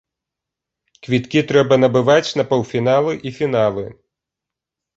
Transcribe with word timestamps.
Квіткі 1.07 1.43
трэба 1.51 1.73
набываць 1.83 2.33
на 2.39 2.47
паўфіналы 2.55 3.13
і 3.27 3.37
фіналы. 3.39 3.87